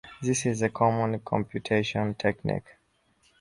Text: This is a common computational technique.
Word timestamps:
This 0.19 0.47
is 0.47 0.63
a 0.63 0.69
common 0.69 1.19
computational 1.19 2.17
technique. 2.17 2.65